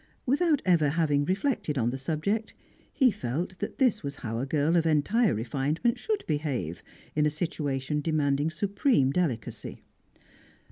Without 0.25 0.63
ever 0.65 0.89
having 0.89 1.25
reflected 1.25 1.77
on 1.77 1.91
the 1.91 1.97
subject, 1.99 2.55
he 2.91 3.11
felt 3.11 3.59
that 3.59 3.77
this 3.77 4.01
was 4.01 4.15
how 4.25 4.39
a 4.39 4.47
girl 4.47 4.75
of 4.75 4.83
entire 4.87 5.35
refinement 5.35 5.99
should 5.99 6.25
behave 6.25 6.81
in 7.15 7.27
a 7.27 7.29
situation 7.29 8.01
demanding 8.01 8.49
supreme 8.49 9.11
delicacy. 9.11 9.83